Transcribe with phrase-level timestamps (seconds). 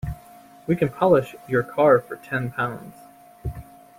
[0.65, 2.95] We can polish your car for ten pounds.